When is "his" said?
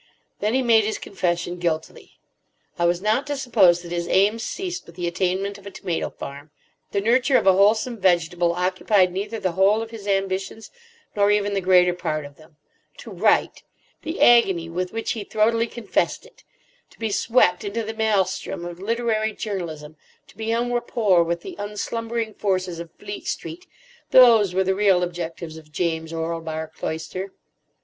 0.83-0.97, 3.91-4.07, 9.91-10.07